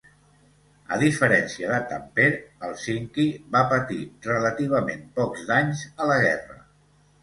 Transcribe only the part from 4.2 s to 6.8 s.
relativament pocs danys a la guerra.